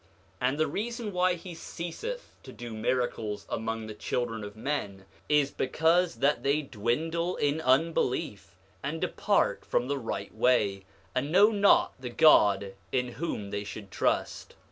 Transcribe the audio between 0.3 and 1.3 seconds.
9:20 And the reason